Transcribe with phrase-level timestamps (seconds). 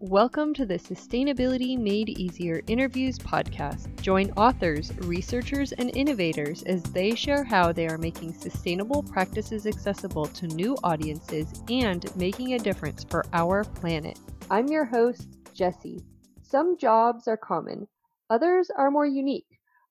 [0.00, 4.00] Welcome to the Sustainability Made Easier Interviews podcast.
[4.00, 10.26] Join authors, researchers, and innovators as they share how they are making sustainable practices accessible
[10.26, 14.20] to new audiences and making a difference for our planet.
[14.48, 16.04] I'm your host, Jesse.
[16.42, 17.88] Some jobs are common,
[18.30, 19.47] others are more unique.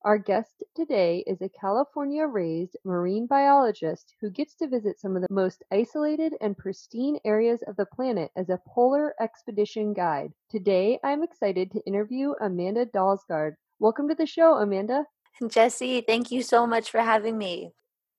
[0.08, 5.22] Our guest today is a California raised marine biologist who gets to visit some of
[5.22, 10.32] the most isolated and pristine areas of the planet as a polar expedition guide.
[10.50, 13.56] Today, I'm excited to interview Amanda Dalsgaard.
[13.80, 15.04] Welcome to the show, Amanda.
[15.46, 17.74] Jesse, thank you so much for having me.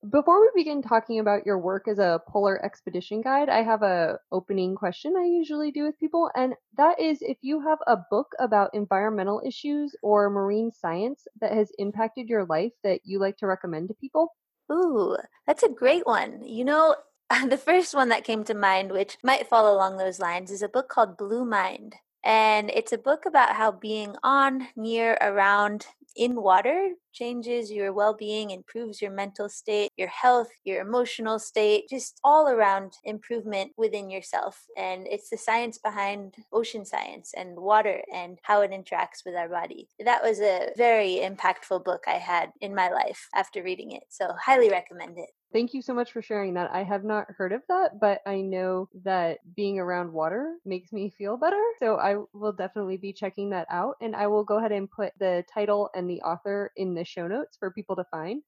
[0.09, 4.21] Before we begin talking about your work as a polar expedition guide, I have a
[4.31, 8.29] opening question I usually do with people and that is if you have a book
[8.39, 13.49] about environmental issues or marine science that has impacted your life that you like to
[13.49, 14.37] recommend to people.
[14.71, 15.17] Ooh,
[15.49, 16.45] that's a great one.
[16.45, 16.95] You know,
[17.49, 20.69] the first one that came to mind which might fall along those lines is a
[20.69, 21.97] book called Blue Mind.
[22.23, 25.87] And it's a book about how being on, near, around,
[26.19, 31.89] in water changes your well being, improves your mental state, your health, your emotional state,
[31.89, 34.65] just all around improvement within yourself.
[34.77, 39.49] And it's the science behind ocean science and water and how it interacts with our
[39.49, 39.89] body.
[40.05, 44.05] That was a very impactful book I had in my life after reading it.
[44.09, 45.31] So, highly recommend it.
[45.53, 46.71] Thank you so much for sharing that.
[46.73, 51.09] I have not heard of that, but I know that being around water makes me
[51.11, 51.63] feel better.
[51.79, 53.97] So I will definitely be checking that out.
[54.03, 57.27] And I will go ahead and put the title and the author in the show
[57.27, 58.43] notes for people to find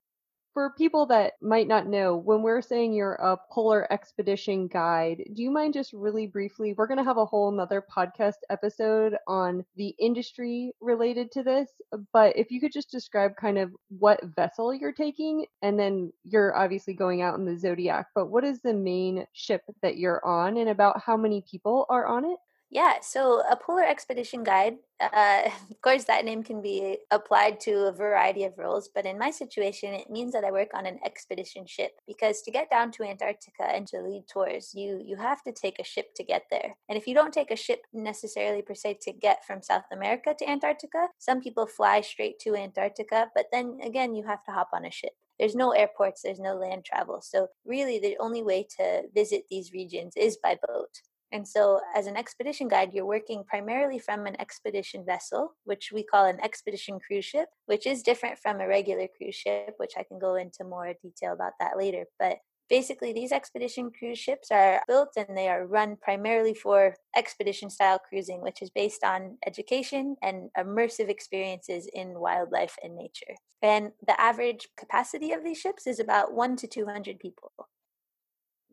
[0.52, 5.42] for people that might not know, when we're saying you're a polar expedition guide, do
[5.42, 6.74] you mind just really briefly?
[6.76, 11.70] We're going to have a whole nother podcast episode on the industry related to this,
[12.12, 16.56] but if you could just describe kind of what vessel you're taking, and then you're
[16.56, 20.56] obviously going out in the Zodiac, but what is the main ship that you're on,
[20.56, 22.38] and about how many people are on it?
[22.72, 27.88] Yeah, so a polar expedition guide, uh, of course, that name can be applied to
[27.88, 31.00] a variety of roles, but in my situation, it means that I work on an
[31.04, 35.42] expedition ship because to get down to Antarctica and to lead tours, you you have
[35.42, 36.76] to take a ship to get there.
[36.88, 40.34] And if you don't take a ship necessarily per se to get from South America
[40.38, 44.68] to Antarctica, some people fly straight to Antarctica, but then again, you have to hop
[44.72, 47.22] on a ship there's no airports, there's no land travel.
[47.22, 51.00] So, really, the only way to visit these regions is by boat.
[51.32, 56.02] And so, as an expedition guide, you're working primarily from an expedition vessel, which we
[56.02, 60.02] call an expedition cruise ship, which is different from a regular cruise ship, which I
[60.02, 62.06] can go into more detail about that later.
[62.18, 67.70] But basically, these expedition cruise ships are built and they are run primarily for expedition
[67.70, 73.34] style cruising, which is based on education and immersive experiences in wildlife and nature.
[73.62, 77.52] And the average capacity of these ships is about one to 200 people.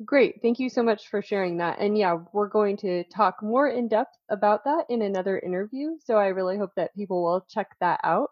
[0.06, 0.42] Great.
[0.42, 1.78] Thank you so much for sharing that.
[1.80, 5.98] And yeah, we're going to talk more in depth about that in another interview.
[6.04, 8.30] So I really hope that people will check that out.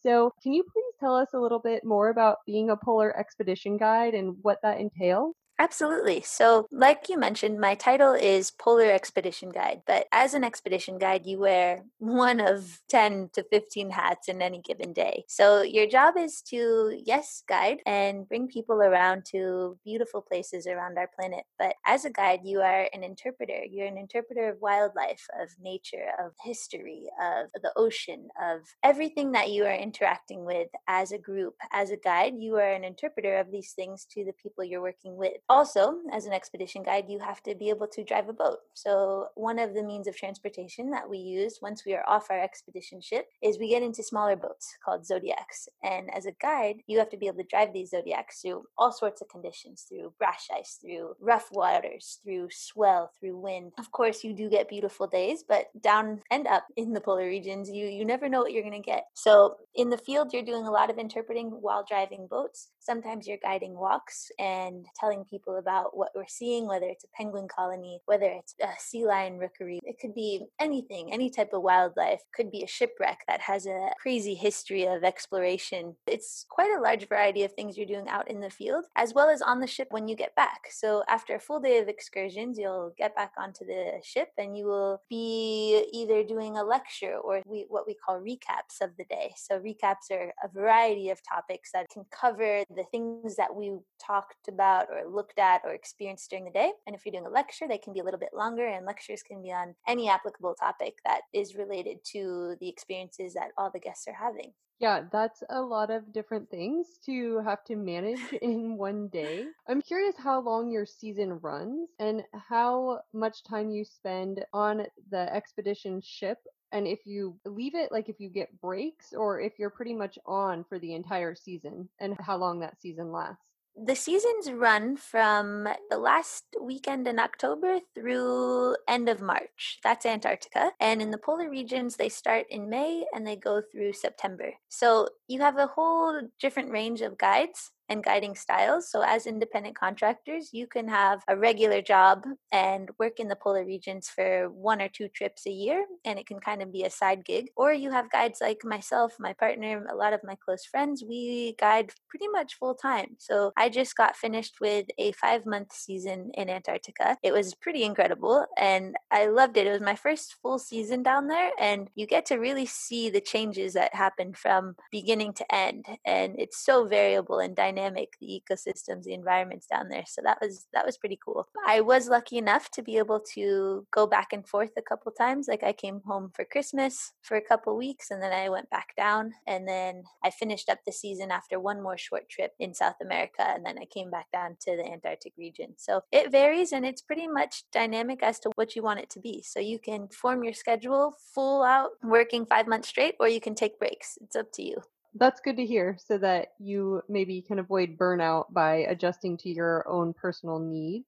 [0.00, 3.76] So, can you please tell us a little bit more about being a polar expedition
[3.76, 5.34] guide and what that entails?
[5.58, 6.20] Absolutely.
[6.20, 9.80] So, like you mentioned, my title is Polar Expedition Guide.
[9.86, 14.60] But as an expedition guide, you wear one of 10 to 15 hats in any
[14.60, 15.24] given day.
[15.28, 20.98] So, your job is to, yes, guide and bring people around to beautiful places around
[20.98, 21.44] our planet.
[21.58, 23.64] But as a guide, you are an interpreter.
[23.64, 29.50] You're an interpreter of wildlife, of nature, of history, of the ocean, of everything that
[29.50, 31.54] you are interacting with as a group.
[31.72, 35.16] As a guide, you are an interpreter of these things to the people you're working
[35.16, 38.58] with also, as an expedition guide, you have to be able to drive a boat.
[38.74, 42.40] So, one of the means of transportation that we use once we are off our
[42.40, 45.68] expedition ship is we get into smaller boats called zodiacs.
[45.84, 48.92] And as a guide, you have to be able to drive these zodiacs through all
[48.92, 53.72] sorts of conditions through brash ice, through rough waters, through swell, through wind.
[53.78, 57.70] Of course, you do get beautiful days, but down and up in the polar regions,
[57.70, 59.04] you, you never know what you're going to get.
[59.14, 62.70] So, in the field, you're doing a lot of interpreting while driving boats.
[62.80, 67.08] Sometimes you're guiding walks and telling people people about what we're seeing, whether it's a
[67.14, 69.80] penguin colony, whether it's a sea lion rookery.
[69.82, 72.22] It could be anything, any type of wildlife.
[72.34, 75.94] Could be a shipwreck that has a crazy history of exploration.
[76.06, 79.28] It's quite a large variety of things you're doing out in the field, as well
[79.28, 80.68] as on the ship when you get back.
[80.70, 84.66] So after a full day of excursions, you'll get back onto the ship and you
[84.66, 89.34] will be either doing a lecture or we, what we call recaps of the day.
[89.36, 93.72] So recaps are a variety of topics that can cover the things that we
[94.04, 96.72] talked about or looked looked at or experienced during the day.
[96.86, 99.22] And if you're doing a lecture, they can be a little bit longer, and lectures
[99.22, 103.80] can be on any applicable topic that is related to the experiences that all the
[103.80, 104.52] guests are having.
[104.78, 109.46] Yeah, that's a lot of different things to have to manage in one day.
[109.68, 115.34] I'm curious how long your season runs and how much time you spend on the
[115.34, 116.38] expedition ship
[116.72, 120.18] and if you leave it like if you get breaks or if you're pretty much
[120.26, 123.55] on for the entire season and how long that season lasts.
[123.78, 129.80] The seasons run from the last weekend in October through end of March.
[129.84, 130.70] That's Antarctica.
[130.80, 134.54] And in the polar regions, they start in May and they go through September.
[134.70, 138.90] So you have a whole different range of guides and guiding styles.
[138.90, 143.64] So, as independent contractors, you can have a regular job and work in the polar
[143.64, 146.90] regions for one or two trips a year, and it can kind of be a
[146.90, 147.46] side gig.
[147.56, 151.54] Or you have guides like myself, my partner, a lot of my close friends, we
[151.58, 153.16] guide pretty much full time.
[153.18, 157.16] So, I just got finished with a five month season in Antarctica.
[157.22, 159.66] It was pretty incredible, and I loved it.
[159.66, 163.20] It was my first full season down there, and you get to really see the
[163.20, 165.86] changes that happen from beginning to end.
[166.04, 170.38] And it's so variable and dynamic dynamic the ecosystems the environments down there so that
[170.40, 171.46] was that was pretty cool.
[171.66, 175.46] I was lucky enough to be able to go back and forth a couple times
[175.48, 178.88] like i came home for christmas for a couple weeks and then i went back
[178.96, 182.96] down and then i finished up the season after one more short trip in south
[183.02, 185.74] america and then i came back down to the antarctic region.
[185.76, 189.20] So it varies and it's pretty much dynamic as to what you want it to
[189.20, 189.42] be.
[189.42, 193.54] So you can form your schedule full out working five months straight or you can
[193.54, 194.18] take breaks.
[194.20, 194.82] It's up to you
[195.18, 199.88] that's good to hear so that you maybe can avoid burnout by adjusting to your
[199.88, 201.06] own personal needs.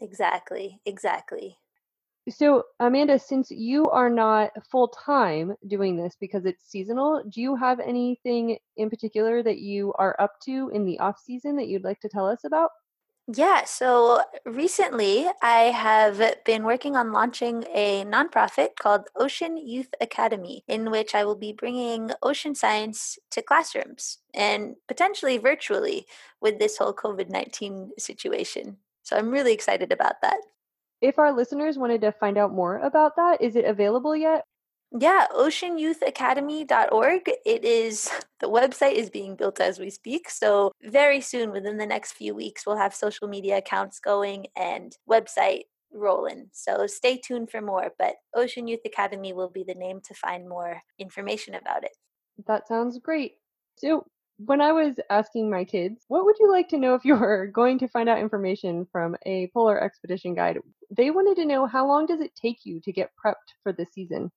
[0.00, 1.58] Exactly, exactly.
[2.28, 7.56] So, Amanda, since you are not full time doing this because it's seasonal, do you
[7.56, 11.84] have anything in particular that you are up to in the off season that you'd
[11.84, 12.70] like to tell us about?
[13.28, 20.64] Yeah, so recently I have been working on launching a nonprofit called Ocean Youth Academy,
[20.66, 26.06] in which I will be bringing ocean science to classrooms and potentially virtually
[26.40, 28.78] with this whole COVID 19 situation.
[29.04, 30.38] So I'm really excited about that.
[31.00, 34.46] If our listeners wanted to find out more about that, is it available yet?
[34.98, 37.22] Yeah, oceanyouthacademy.org.
[37.46, 38.10] It is
[38.40, 40.28] the website is being built as we speak.
[40.28, 44.96] So, very soon within the next few weeks we'll have social media accounts going and
[45.08, 45.62] website
[45.92, 46.48] rolling.
[46.52, 50.48] So, stay tuned for more, but Ocean Youth Academy will be the name to find
[50.48, 51.92] more information about it.
[52.46, 53.36] That sounds great.
[53.78, 54.04] So,
[54.44, 57.46] when I was asking my kids, what would you like to know if you were
[57.54, 60.58] going to find out information from a polar expedition guide?
[60.90, 63.86] They wanted to know how long does it take you to get prepped for the
[63.86, 64.30] season?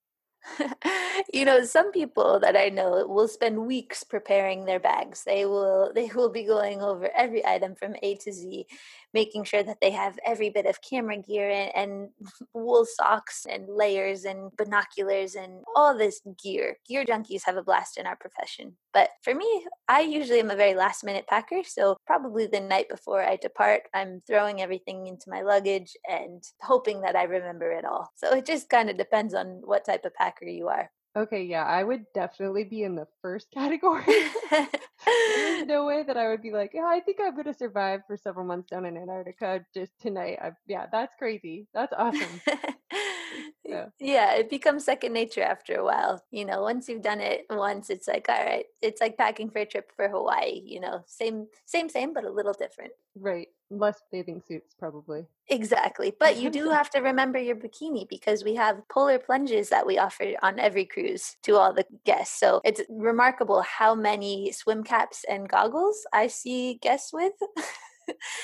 [1.33, 5.24] you know some people that i know will spend weeks preparing their bags.
[5.24, 8.68] They will they will be going over every item from a to z
[9.16, 12.10] making sure that they have every bit of camera gear and, and
[12.54, 16.78] wool socks and layers and binoculars and all this gear.
[16.88, 18.76] Gear junkies have a blast in our profession.
[18.94, 22.90] But for me i usually am a very last minute packer so probably the night
[22.90, 27.86] before i depart i'm throwing everything into my luggage and hoping that i remember it
[27.86, 28.12] all.
[28.16, 31.64] So it just kind of depends on what type of packer you are Okay, yeah,
[31.64, 34.04] I would definitely be in the first category.
[34.52, 38.18] There's no way that I would be like, yeah, I think I'm gonna survive for
[38.18, 40.40] several months down in Antarctica just tonight.
[40.42, 41.68] I, yeah, that's crazy.
[41.74, 42.42] That's awesome.
[43.64, 43.86] yeah.
[44.00, 46.22] yeah, it becomes second nature after a while.
[46.32, 49.60] You know, once you've done it once, it's like, all right, it's like packing for
[49.60, 50.62] a trip for Hawaii.
[50.66, 52.92] You know, same, same, same, but a little different.
[53.16, 55.26] Right less bathing suits probably.
[55.50, 59.86] Exactly but you do have to remember your bikini because we have polar plunges that
[59.86, 64.84] we offer on every cruise to all the guests so it's remarkable how many swim
[64.84, 67.34] caps and goggles i see guests with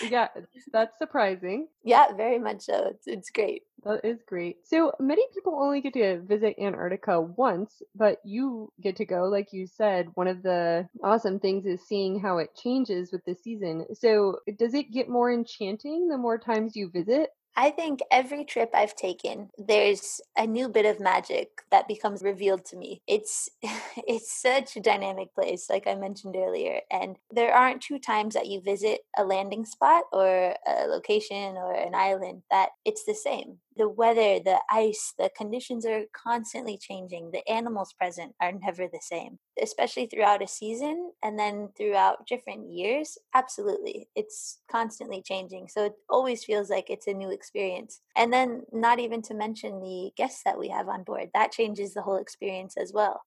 [0.10, 0.28] yeah,
[0.72, 1.68] that's surprising.
[1.84, 2.88] Yeah, very much so.
[2.92, 3.64] It's, it's great.
[3.84, 4.58] That is great.
[4.68, 9.24] So many people only get to visit Antarctica once, but you get to go.
[9.24, 13.36] Like you said, one of the awesome things is seeing how it changes with the
[13.36, 13.86] season.
[13.94, 17.30] So, does it get more enchanting the more times you visit?
[17.56, 22.66] I think every trip I've taken, there's a new bit of magic that becomes revealed
[22.66, 23.02] to me.
[23.08, 23.50] It's
[24.08, 28.48] it's such a dynamic place, like I mentioned earlier, and there aren't two times that
[28.48, 33.58] you visit a landing spot or a location or an island that it's the same
[33.78, 37.32] the weather, the ice, the conditions are constantly changing.
[37.32, 42.70] The animals present are never the same, especially throughout a season and then throughout different
[42.72, 43.18] years.
[43.34, 44.08] Absolutely.
[44.16, 45.68] It's constantly changing.
[45.70, 48.02] So it always feels like it's a new experience.
[48.16, 51.94] And then, not even to mention the guests that we have on board, that changes
[51.94, 53.22] the whole experience as well.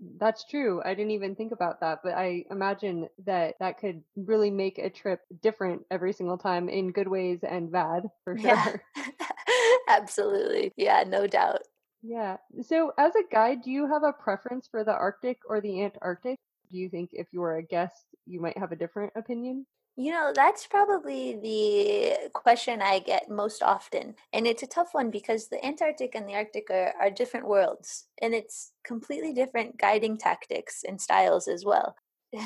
[0.00, 0.80] That's true.
[0.84, 4.90] I didn't even think about that, but I imagine that that could really make a
[4.90, 8.54] trip different every single time in good ways and bad, for sure.
[8.54, 8.76] Yeah.
[9.88, 10.72] Absolutely.
[10.76, 11.62] Yeah, no doubt.
[12.02, 12.38] Yeah.
[12.62, 16.38] So, as a guide, do you have a preference for the Arctic or the Antarctic?
[16.70, 19.66] Do you think if you were a guest, you might have a different opinion?
[19.98, 24.14] You know, that's probably the question I get most often.
[24.32, 28.06] And it's a tough one because the Antarctic and the Arctic are, are different worlds,
[28.22, 31.96] and it's completely different guiding tactics and styles as well.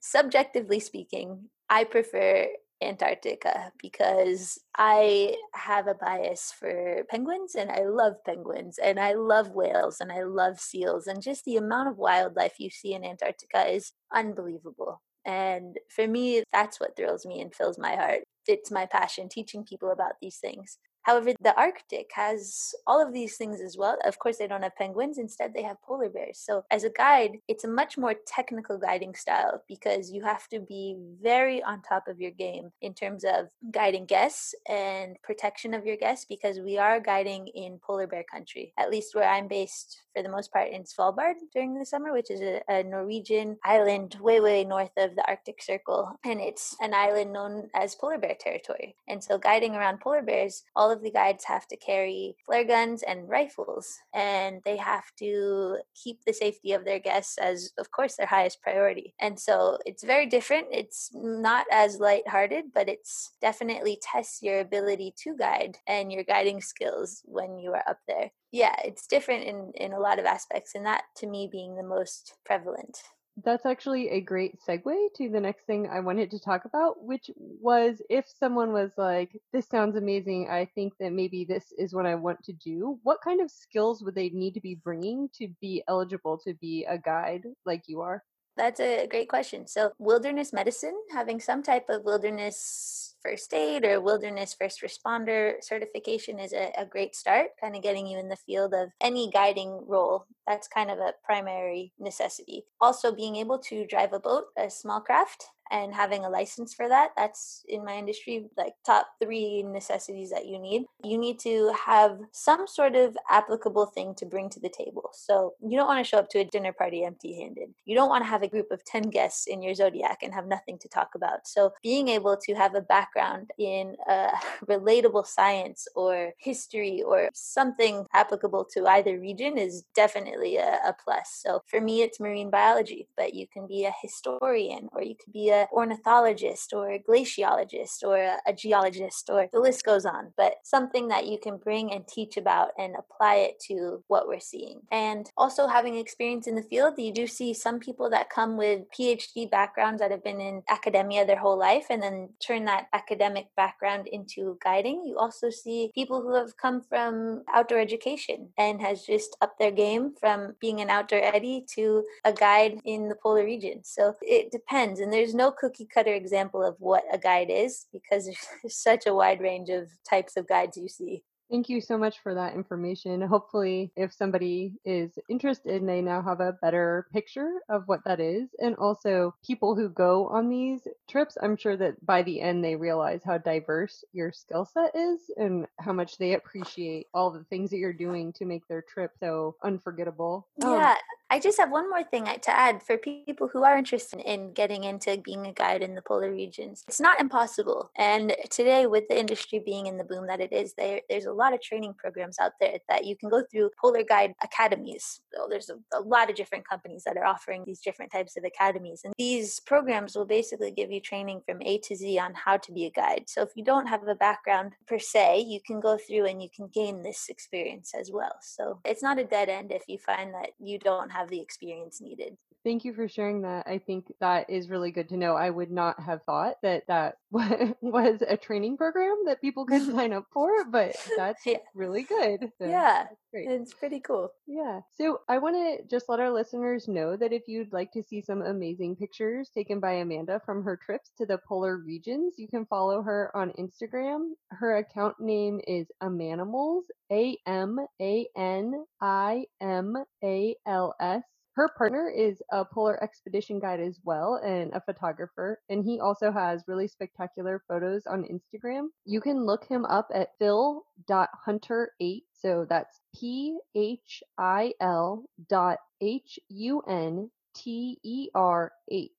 [0.00, 2.46] Subjectively speaking, I prefer
[2.80, 9.50] Antarctica because I have a bias for penguins and I love penguins and I love
[9.50, 13.66] whales and I love seals and just the amount of wildlife you see in Antarctica
[13.66, 15.00] is unbelievable.
[15.24, 18.20] And for me, that's what thrills me and fills my heart.
[18.46, 20.78] It's my passion teaching people about these things.
[21.02, 23.98] However, the Arctic has all of these things as well.
[24.04, 26.38] Of course, they don't have penguins, instead, they have polar bears.
[26.38, 30.60] So, as a guide, it's a much more technical guiding style because you have to
[30.60, 35.84] be very on top of your game in terms of guiding guests and protection of
[35.84, 40.02] your guests because we are guiding in polar bear country, at least where I'm based
[40.14, 44.16] for the most part in Svalbard during the summer, which is a, a Norwegian island
[44.20, 46.18] way, way north of the Arctic Circle.
[46.24, 48.94] And it's an island known as polar bear territory.
[49.08, 53.02] And so, guiding around polar bears, all of the guides have to carry flare guns
[53.02, 58.16] and rifles, and they have to keep the safety of their guests as, of course,
[58.16, 59.14] their highest priority.
[59.20, 60.68] And so, it's very different.
[60.70, 66.60] It's not as lighthearted, but it's definitely tests your ability to guide and your guiding
[66.60, 70.74] skills when you are up there yeah, it's different in in a lot of aspects,
[70.74, 73.02] and that to me being the most prevalent.
[73.36, 77.30] That's actually a great segue to the next thing I wanted to talk about, which
[77.36, 82.06] was if someone was like, This sounds amazing, I think that maybe this is what
[82.06, 85.48] I want to do, what kind of skills would they need to be bringing to
[85.60, 88.22] be eligible to be a guide like you are?
[88.56, 89.66] That's a great question.
[89.66, 96.38] So, wilderness medicine, having some type of wilderness first aid or wilderness first responder certification
[96.38, 99.84] is a, a great start, kind of getting you in the field of any guiding
[99.86, 100.26] role.
[100.46, 102.64] That's kind of a primary necessity.
[102.80, 106.88] Also, being able to drive a boat, a small craft, and having a license for
[106.88, 110.84] that that's in my industry like top three necessities that you need.
[111.04, 115.10] You need to have some sort of applicable thing to bring to the table.
[115.12, 118.08] So you don't want to show up to a dinner party empty handed you don't
[118.08, 120.88] want to have a group of 10 guests in your zodiac and have nothing to
[120.88, 121.46] talk about.
[121.46, 127.28] So being able to have a background in uh, a relatable science or history or
[127.34, 131.42] something applicable to either region is definitely a, a plus.
[131.44, 135.32] So for me it's marine biology but you can be a historian or you could
[135.32, 140.54] be ornithologist or a glaciologist or a, a geologist or the list goes on, but
[140.64, 144.80] something that you can bring and teach about and apply it to what we're seeing.
[144.90, 148.82] And also having experience in the field, you do see some people that come with
[148.96, 153.46] PhD backgrounds that have been in academia their whole life and then turn that academic
[153.56, 155.04] background into guiding.
[155.06, 159.70] You also see people who have come from outdoor education and has just upped their
[159.70, 163.82] game from being an outdoor Eddie to a guide in the polar region.
[163.84, 165.00] So it depends.
[165.00, 168.26] And there's no cookie cutter example of what a guide is because
[168.62, 171.24] there's such a wide range of types of guides you see.
[171.52, 173.20] Thank you so much for that information.
[173.20, 178.48] Hopefully, if somebody is interested, they now have a better picture of what that is.
[178.58, 180.80] And also, people who go on these
[181.10, 185.20] trips, I'm sure that by the end they realize how diverse your skill set is
[185.36, 189.10] and how much they appreciate all the things that you're doing to make their trip
[189.20, 190.48] so unforgettable.
[190.56, 190.96] Yeah, um,
[191.32, 194.52] I just have one more thing uh, to add for people who are interested in
[194.52, 196.84] getting into being a guide in the polar regions.
[196.86, 197.90] It's not impossible.
[197.96, 201.32] And today, with the industry being in the boom that it is, there there's a
[201.32, 205.22] lot of training programs out there that you can go through polar guide academies.
[205.32, 208.44] So there's a, a lot of different companies that are offering these different types of
[208.44, 209.00] academies.
[209.02, 212.72] And these programs will basically give you training from A to Z on how to
[212.72, 213.24] be a guide.
[213.28, 216.50] So if you don't have a background per se, you can go through and you
[216.54, 218.36] can gain this experience as well.
[218.42, 221.40] So it's not a dead end if you find that you don't have have the
[221.40, 222.36] experience needed.
[222.64, 223.66] Thank you for sharing that.
[223.66, 225.34] I think that is really good to know.
[225.34, 230.12] I would not have thought that that was a training program that people could sign
[230.12, 231.56] up for, but that's yeah.
[231.74, 232.50] really good.
[232.58, 234.30] So yeah, it's pretty cool.
[234.46, 234.80] Yeah.
[234.96, 238.20] So I want to just let our listeners know that if you'd like to see
[238.20, 242.66] some amazing pictures taken by Amanda from her trips to the polar regions, you can
[242.66, 244.30] follow her on Instagram.
[244.50, 251.22] Her account name is Amanimals, A M A N I M A L S.
[251.54, 256.32] Her partner is a polar expedition guide as well and a photographer, and he also
[256.32, 258.88] has really spectacular photos on Instagram.
[259.04, 262.22] You can look him up at phil.hunter8.
[262.32, 269.10] So that's P H I L dot H U N T E R 8.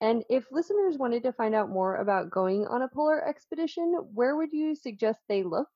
[0.00, 4.34] And if listeners wanted to find out more about going on a polar expedition, where
[4.34, 5.68] would you suggest they look?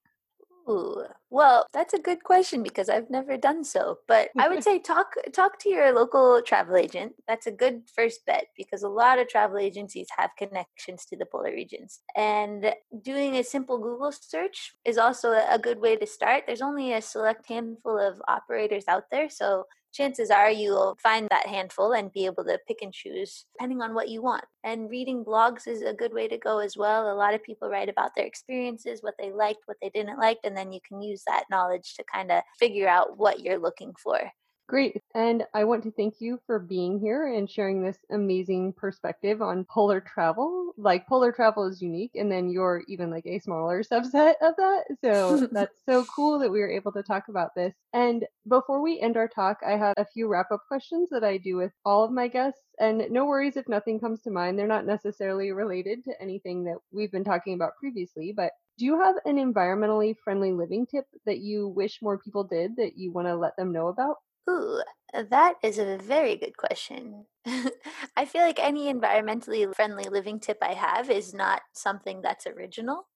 [0.68, 3.98] Ooh, well, that's a good question because I've never done so.
[4.08, 7.12] But I would say talk talk to your local travel agent.
[7.28, 11.26] That's a good first bet because a lot of travel agencies have connections to the
[11.26, 12.00] polar regions.
[12.16, 16.44] And doing a simple Google search is also a good way to start.
[16.46, 21.46] There's only a select handful of operators out there, so chances are you'll find that
[21.46, 24.44] handful and be able to pick and choose depending on what you want.
[24.64, 27.10] And reading blogs is a good way to go as well.
[27.10, 30.38] A lot of people write about their experiences, what they liked, what they didn't like,
[30.44, 33.92] and then you can use that knowledge to kind of figure out what you're looking
[34.02, 34.30] for.
[34.68, 35.00] Great.
[35.14, 39.64] And I want to thank you for being here and sharing this amazing perspective on
[39.64, 40.72] polar travel.
[40.76, 44.84] Like, polar travel is unique, and then you're even like a smaller subset of that.
[45.00, 47.74] So, that's so cool that we were able to talk about this.
[47.92, 51.36] And before we end our talk, I have a few wrap up questions that I
[51.36, 52.62] do with all of my guests.
[52.80, 54.58] And no worries if nothing comes to mind.
[54.58, 59.00] They're not necessarily related to anything that we've been talking about previously, but do you
[59.00, 63.28] have an environmentally friendly living tip that you wish more people did that you want
[63.28, 64.16] to let them know about?
[64.48, 64.80] Ooh,
[65.12, 67.26] that is a very good question.
[68.16, 73.06] I feel like any environmentally friendly living tip I have is not something that's original.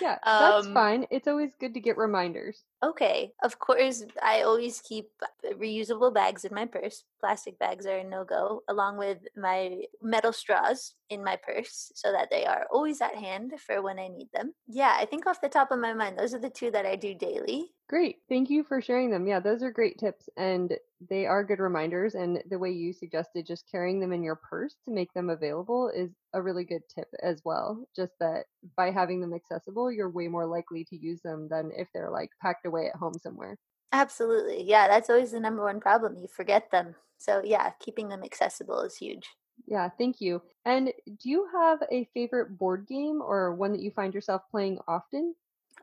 [0.00, 1.06] Yeah, that's um, fine.
[1.10, 2.64] It's always good to get reminders.
[2.82, 7.04] Okay, of course, I always keep uh, reusable bags in my purse.
[7.20, 12.12] Plastic bags are a no go, along with my metal straws in my purse so
[12.12, 14.54] that they are always at hand for when I need them.
[14.66, 16.96] Yeah, I think off the top of my mind, those are the two that I
[16.96, 17.72] do daily.
[17.88, 18.22] Great.
[18.28, 19.26] Thank you for sharing them.
[19.28, 22.14] Yeah, those are great tips and they are good reminders.
[22.16, 25.88] And the way you suggested just carrying them in your purse to make them available
[25.88, 27.88] is a really good tip as well.
[27.94, 31.88] Just that by having them accessible, you're way more likely to use them than if
[31.94, 33.56] they're like packed away at home somewhere.
[33.92, 34.62] Absolutely.
[34.62, 36.16] Yeah, that's always the number one problem.
[36.18, 36.96] You forget them.
[37.18, 39.28] So, yeah, keeping them accessible is huge.
[39.66, 40.42] Yeah, thank you.
[40.64, 44.78] And do you have a favorite board game or one that you find yourself playing
[44.86, 45.34] often?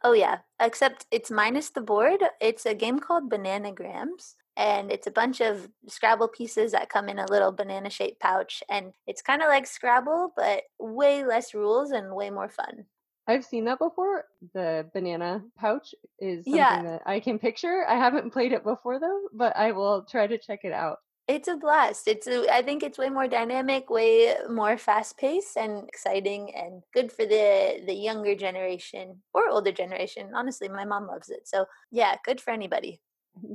[0.03, 2.21] Oh, yeah, except it's minus the board.
[2.41, 7.19] It's a game called Bananagrams and it's a bunch of Scrabble pieces that come in
[7.19, 8.61] a little banana shaped pouch.
[8.69, 12.85] And it's kind of like Scrabble, but way less rules and way more fun.
[13.25, 14.25] I've seen that before.
[14.53, 16.83] The banana pouch is something yeah.
[16.83, 17.85] that I can picture.
[17.87, 20.99] I haven't played it before though, but I will try to check it out.
[21.27, 22.07] It's a blast.
[22.07, 26.83] It's a, I think it's way more dynamic, way more fast paced and exciting and
[26.93, 30.31] good for the the younger generation or older generation.
[30.35, 31.47] Honestly, my mom loves it.
[31.47, 32.99] So, yeah, good for anybody.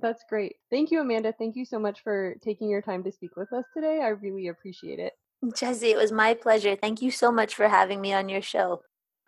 [0.01, 0.57] That's great.
[0.71, 1.33] Thank you, Amanda.
[1.33, 4.01] Thank you so much for taking your time to speak with us today.
[4.03, 5.13] I really appreciate it.
[5.55, 6.75] Jesse, it was my pleasure.
[6.75, 8.83] Thank you so much for having me on your show.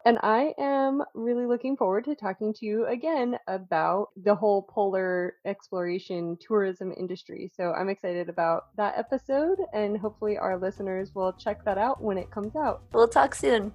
[0.07, 5.35] And I am really looking forward to talking to you again about the whole polar
[5.45, 7.53] exploration tourism industry.
[7.55, 12.17] So I'm excited about that episode, and hopefully, our listeners will check that out when
[12.17, 12.83] it comes out.
[12.93, 13.73] We'll talk soon.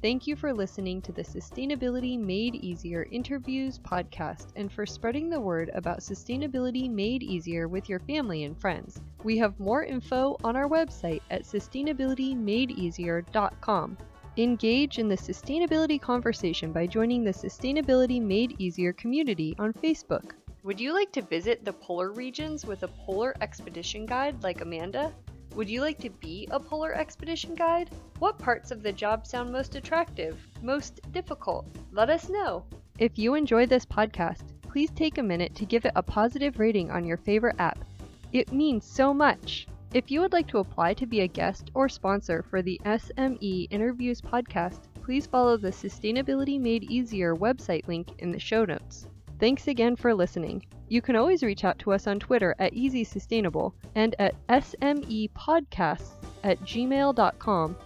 [0.00, 5.40] Thank you for listening to the Sustainability Made Easier Interviews podcast and for spreading the
[5.40, 9.00] word about sustainability made easier with your family and friends.
[9.24, 13.98] We have more info on our website at sustainabilitymadeeasier.com.
[14.38, 20.30] Engage in the sustainability conversation by joining the Sustainability Made Easier community on Facebook.
[20.62, 25.12] Would you like to visit the polar regions with a polar expedition guide like Amanda?
[25.56, 27.90] Would you like to be a polar expedition guide?
[28.20, 31.66] What parts of the job sound most attractive, most difficult?
[31.90, 32.62] Let us know.
[33.00, 36.92] If you enjoy this podcast, please take a minute to give it a positive rating
[36.92, 37.84] on your favorite app.
[38.32, 39.66] It means so much.
[39.94, 43.68] If you would like to apply to be a guest or sponsor for the SME
[43.70, 49.06] Interviews podcast, please follow the Sustainability Made Easier website link in the show notes.
[49.40, 50.62] Thanks again for listening.
[50.88, 56.10] You can always reach out to us on Twitter at Easy Sustainable and at smepodcasts
[56.44, 57.76] at gmail.com.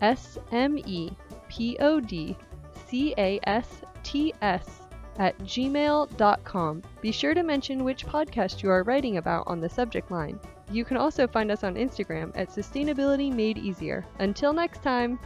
[0.00, 1.10] S M E
[1.50, 2.36] P O D
[2.86, 4.80] C A S T S
[5.18, 6.82] at gmail.com.
[7.02, 10.40] Be sure to mention which podcast you are writing about on the subject line.
[10.70, 14.06] You can also find us on Instagram at Sustainability Made Easier.
[14.20, 15.18] Until next time!